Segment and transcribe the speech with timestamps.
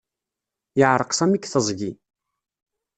[0.79, 1.91] Yeεreq Sami deg teẓgi.